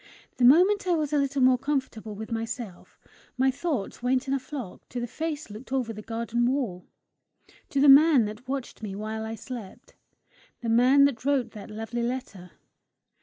The 0.37 0.45
moment 0.45 0.87
I 0.87 0.95
was 0.95 1.13
a 1.13 1.19
little 1.19 1.43
more 1.43 1.59
comfortable 1.59 2.15
with 2.15 2.31
myself, 2.31 2.99
my 3.37 3.51
thoughts 3.51 4.01
went 4.01 4.27
in 4.27 4.33
a 4.33 4.39
flock 4.39 4.89
to 4.89 4.99
the 4.99 5.05
face 5.05 5.45
that 5.45 5.53
looked 5.53 5.71
over 5.71 5.93
the 5.93 6.01
garden 6.01 6.47
wall, 6.47 6.87
to 7.69 7.79
the 7.79 7.87
man 7.87 8.25
that 8.25 8.47
watched 8.47 8.81
me 8.81 8.95
while 8.95 9.23
I 9.23 9.35
slept, 9.35 9.93
the 10.61 10.69
man 10.69 11.05
that 11.05 11.23
wrote 11.23 11.51
that 11.51 11.69
lovely 11.69 12.01
letter. 12.01 12.49